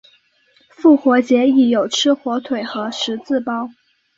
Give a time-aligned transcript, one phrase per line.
[0.69, 3.69] 复活节亦有吃火腿和十字包。